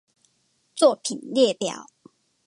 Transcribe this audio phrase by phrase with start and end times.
[0.73, 1.85] 作品列表